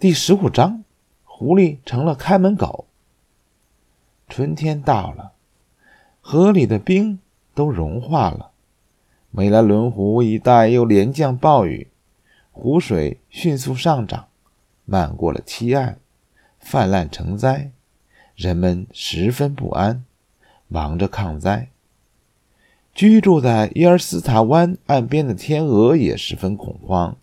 [0.00, 0.84] 第十五章，
[1.24, 2.86] 狐狸成了看门狗。
[4.28, 5.32] 春天到了，
[6.20, 7.18] 河里的冰
[7.52, 8.52] 都融化了，
[9.32, 11.88] 梅兰伦湖一带又连降暴雨，
[12.52, 14.28] 湖水迅速上涨，
[14.84, 15.98] 漫过了堤岸，
[16.60, 17.72] 泛滥成灾，
[18.36, 20.04] 人们十分不安，
[20.68, 21.70] 忙着抗灾。
[22.94, 27.16] 居住在伊尔斯塔湾岸边的天鹅也十分恐慌，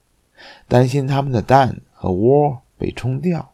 [0.67, 2.63] 担心他们的蛋和窝。
[2.77, 3.53] 被冲掉。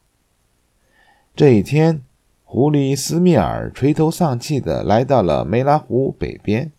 [1.35, 2.01] 这一天，
[2.43, 6.71] 狐狸斯密尔垂头丧气地来到了梅拉湖北边。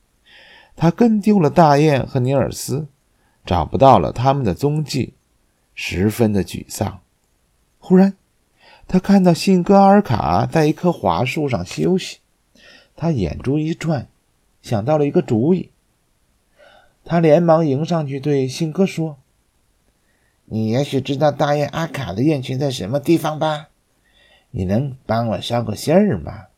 [0.77, 2.87] 他跟丢了大雁和尼尔斯，
[3.45, 5.15] 找不到了他们的踪迹，
[5.75, 7.01] 十分的沮丧。
[7.79, 8.15] 忽然，
[8.87, 12.19] 他看到信鸽阿尔卡在一棵桦树上休息。
[12.95, 14.09] 他眼珠一转，
[14.61, 15.71] 想到了一个主意。
[17.05, 19.19] 他连忙迎上去对信鸽说。
[20.53, 23.69] 你也许知道大雁阿卡的雁群在什么地方吧？
[24.51, 26.49] 你能帮我捎个信儿吗？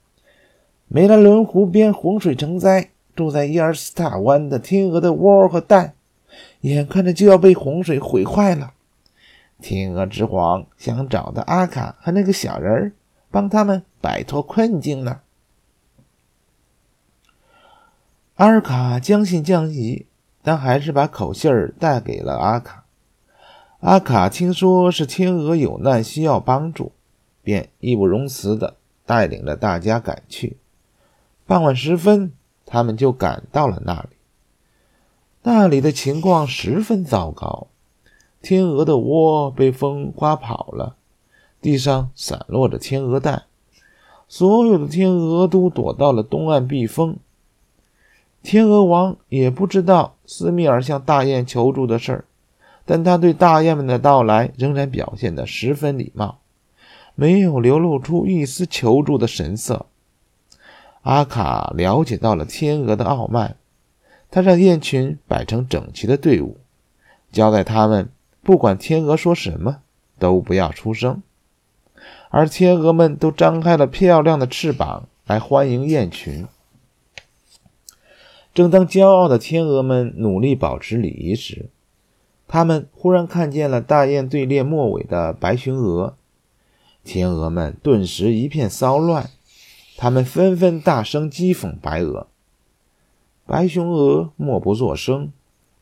[0.89, 5.95] 梅兰伦湖边洪水成灾，住在伊尔斯塔湾的天鹅的窝和蛋，
[6.63, 8.75] 眼看着就要被洪水毁坏了。
[9.63, 12.93] 天鹅之皇想找到阿卡和那个小人儿，
[13.31, 15.21] 帮他们摆脱困境呢。
[18.35, 20.07] 阿尔卡将信将疑，
[20.43, 22.84] 但还是把口信儿带给了阿卡。
[23.85, 26.93] 阿卡听说是天鹅有难需要帮助，
[27.43, 30.57] 便义不容辞地带领着大家赶去。
[31.47, 32.33] 傍晚时分，
[32.65, 34.17] 他们就赶到了那里。
[35.43, 37.67] 那里的情况十分糟糕，
[38.41, 40.97] 天鹅的窝被风刮跑了，
[41.61, 43.43] 地上散落着天鹅蛋，
[44.27, 47.19] 所有的天鹅都躲到了东岸避风。
[48.43, 52.25] 天鹅王也不知道斯密尔向大雁求助的事儿。
[52.87, 56.41] 但他对大雁们的到来仍然表现得十分礼貌，
[57.15, 59.87] 没有流露出一丝求助的神色。
[61.03, 63.57] 阿卡了解到了天鹅的傲慢，
[64.31, 66.59] 他让雁群摆成整齐的队伍，
[67.31, 68.11] 交代他们
[68.43, 69.79] 不管天鹅说什么
[70.19, 71.23] 都不要出声，
[72.31, 76.47] 而天鹅们都张开了漂亮的翅膀来欢迎雁群。
[78.55, 81.71] 正当骄傲的天鹅们努力保持礼仪时，
[82.47, 86.17] 他们忽然看见了大雁队列末尾的白熊鹅，
[87.03, 89.31] 天鹅们顿时一片骚乱，
[89.97, 92.29] 他们纷纷大声讥讽白鹅。
[93.47, 95.33] 白熊鹅默不作声，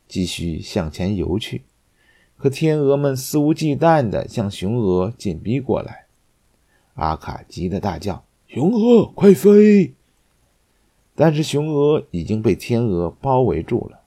[0.08, 1.62] 继续向前游去。
[2.36, 6.06] 可天鹅们肆无忌惮地向雄鹅紧逼过来，
[6.94, 9.94] 阿卡急得大叫：“雄鹅，快飞！”
[11.14, 14.01] 但是雄鹅已经被天鹅包围住了。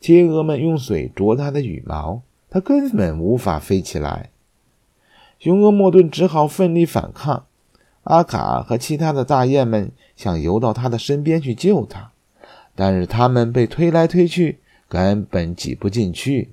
[0.00, 4.30] 天鹅们用水啄它的羽毛，它根本无法飞起来。
[5.38, 7.44] 雄鹅莫顿只好奋力反抗。
[8.04, 12.10] 阿卡和其他的大雁们想游到它的身边去救它，
[12.74, 14.58] 但是它们被推来推去，
[14.88, 16.48] 根本挤不进去。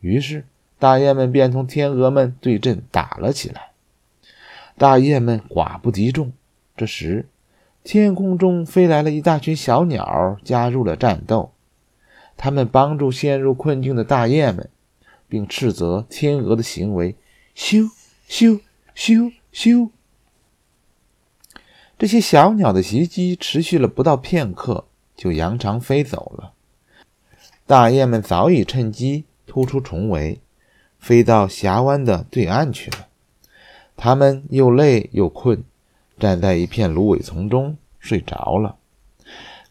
[0.00, 0.44] 于是
[0.80, 3.70] 大雁们便同天鹅们对阵打了起来。
[4.76, 6.32] 大雁们寡不敌众。
[6.76, 7.28] 这时，
[7.84, 11.52] 天空中飞来了一大群小鸟，加入了战斗。
[12.36, 14.68] 他们帮助陷入困境的大雁们，
[15.28, 17.16] 并斥责天鹅的行为。
[17.56, 17.88] 咻
[18.28, 18.60] 咻
[18.96, 19.90] 咻咻！
[21.96, 24.86] 这些小鸟的袭击持续了不到片刻，
[25.16, 26.52] 就扬长飞走了。
[27.66, 30.40] 大雁们早已趁机突出重围，
[30.98, 33.06] 飞到峡湾的对岸去了。
[33.96, 35.62] 它们又累又困，
[36.18, 38.76] 站在一片芦苇丛中睡着了。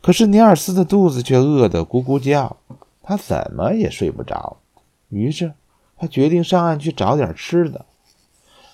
[0.04, 2.58] 可是尼尔斯的肚子却饿得咕咕叫，
[3.02, 4.58] 他怎么也睡不着。
[5.08, 5.54] 于是
[5.96, 7.86] 他决定上岸去找点吃的。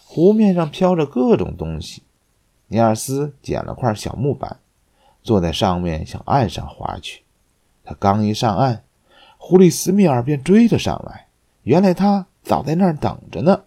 [0.05, 2.01] 湖面上飘着各种东西。
[2.69, 4.57] 尼尔斯捡了块小木板，
[5.21, 7.21] 坐在上面向岸上划去。
[7.83, 8.83] 他刚一上岸，
[9.37, 11.27] 狐狸斯密尔便追了上来。
[11.61, 13.65] 原来他早在那儿等着呢。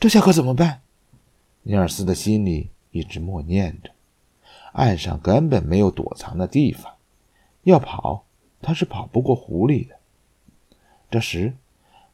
[0.00, 0.80] 这下可怎么办？
[1.62, 3.91] 尼尔斯的心里一直默念着。
[4.72, 6.92] 岸上根本没有躲藏的地方，
[7.62, 8.24] 要跑
[8.60, 9.96] 他是跑不过狐狸的。
[11.10, 11.54] 这时，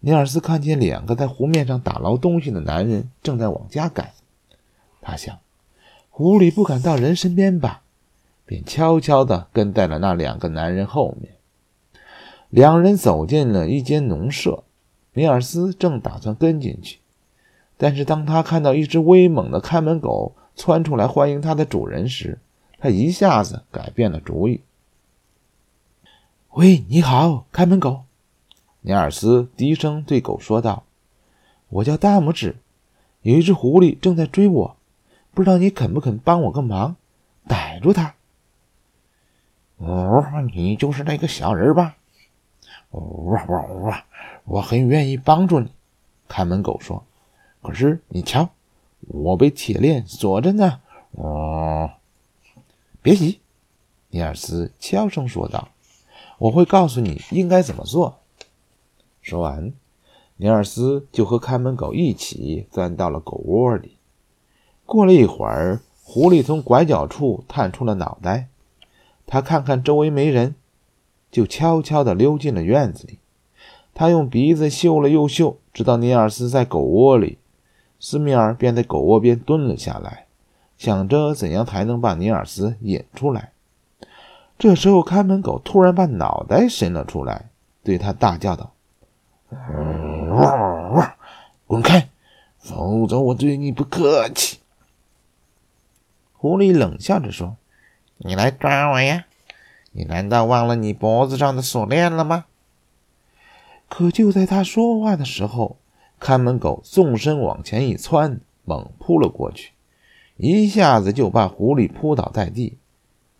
[0.01, 4.11] 尼尔斯看见两个在湖面上打捞东西的男人正在往家赶，
[5.01, 5.39] 他想，
[6.11, 7.83] 狐狸不敢到人身边吧，
[8.45, 11.35] 便悄悄地跟在了那两个男人后面。
[12.51, 14.65] 两人走进了一间农舍，
[15.13, 16.99] 尼尔斯正打算跟进去，
[17.77, 22.39] 但是当他看到一只威猛的看门狗窜出来欢迎他的主人时，
[22.79, 24.63] 他一下子改变了主意。
[26.55, 28.05] “喂，你好，看门狗。”
[28.83, 30.85] 尼尔斯低声对狗说道。
[31.69, 32.57] 我叫大拇指，
[33.23, 34.77] 有一只狐狸正在追我，
[35.35, 36.97] 不知道你肯不肯帮我个忙，
[37.47, 38.15] 逮住它
[39.77, 41.97] ？”“哦，你就是那个小人吧
[42.91, 43.95] ？”“哦，我
[44.45, 45.71] 我很愿意帮助你。”
[46.27, 47.05] 看门狗说。
[47.61, 48.49] “可是你瞧，
[49.01, 50.81] 我被铁链锁着呢。
[51.13, 51.91] ”“哦，
[53.09, 53.41] 别急。”
[54.13, 55.69] 尼尔斯悄声说道
[56.37, 58.19] ，“我会告诉你应该怎么做。”
[59.23, 59.73] 说完，
[60.37, 63.97] 尼尔斯就和看门狗一起钻到了狗窝里。
[64.85, 68.49] 过了一会儿，狐狸从拐角处探出了脑袋，
[69.27, 70.55] 他看看周围没人，
[71.31, 73.21] 就悄悄地溜进了院子里。
[73.95, 77.39] 他用鼻子嗅了又嗅，知道尼尔斯在狗窝里，
[77.99, 80.27] 斯米尔便在狗窝边蹲了下来，
[80.79, 83.53] 想着怎样才能把尼尔斯引出来。
[84.59, 87.51] 这时候，看门狗突然把脑袋伸了出来，
[87.83, 88.73] 对他大叫道。
[89.51, 91.13] 汪汪
[91.67, 92.09] 滚开，
[92.59, 94.59] 否则我对你不客气。”
[96.35, 97.57] 狐狸冷笑着说
[98.19, 99.27] ，“你来抓我呀？
[99.93, 102.45] 你难道忘了你脖子上的锁链了吗？”
[103.89, 105.79] 可就在他说话的时候，
[106.21, 109.73] 看门狗纵身往前一窜，猛扑了过去，
[110.39, 112.79] 一下子就把狐狸扑倒在地。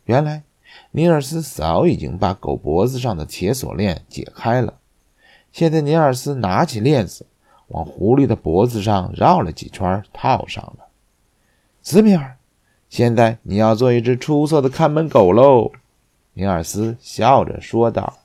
[0.05, 0.43] 原来，
[0.91, 4.75] 尼尔斯早已经把狗脖子上的铁锁链解开了。
[5.53, 7.27] 现在，尼尔斯拿起链子，
[7.69, 10.87] 往狐狸的脖子上绕了几圈，套上了。
[11.83, 12.37] 斯米尔，
[12.89, 15.71] 现在你要做一只出色的看门狗喽！
[16.35, 18.19] 尼尔斯笑着说道。